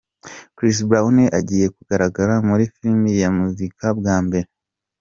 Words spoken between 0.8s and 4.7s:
Brown agiye kugaragara muri Film ya muzika bwa mbere.